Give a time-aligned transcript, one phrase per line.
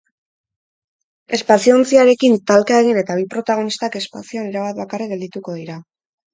[1.37, 5.81] Espazio ontziarekin talka egin eta bi protagonistak espazioan erabat bakarrik geldituko dira.